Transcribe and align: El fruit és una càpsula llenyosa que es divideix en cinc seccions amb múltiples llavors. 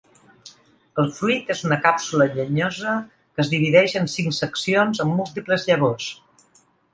El 1.01 1.09
fruit 1.17 1.51
és 1.55 1.59
una 1.67 1.77
càpsula 1.83 2.27
llenyosa 2.37 2.93
que 3.11 3.45
es 3.45 3.51
divideix 3.53 3.95
en 4.01 4.09
cinc 4.15 4.35
seccions 4.39 5.05
amb 5.05 5.15
múltiples 5.21 5.69
llavors. 5.69 6.11